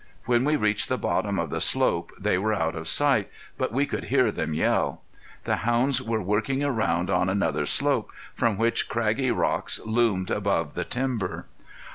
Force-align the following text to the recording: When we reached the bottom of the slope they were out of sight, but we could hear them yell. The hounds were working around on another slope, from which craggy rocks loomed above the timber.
When 0.25 0.45
we 0.45 0.55
reached 0.55 0.89
the 0.89 0.97
bottom 0.97 1.37
of 1.37 1.51
the 1.51 1.61
slope 1.61 2.11
they 2.19 2.35
were 2.39 2.55
out 2.55 2.75
of 2.75 2.87
sight, 2.87 3.29
but 3.55 3.71
we 3.71 3.85
could 3.85 4.05
hear 4.05 4.31
them 4.31 4.55
yell. 4.55 5.03
The 5.43 5.57
hounds 5.57 6.01
were 6.01 6.19
working 6.23 6.63
around 6.63 7.11
on 7.11 7.29
another 7.29 7.67
slope, 7.67 8.11
from 8.33 8.57
which 8.57 8.89
craggy 8.89 9.29
rocks 9.29 9.79
loomed 9.85 10.31
above 10.31 10.73
the 10.73 10.85
timber. 10.85 11.45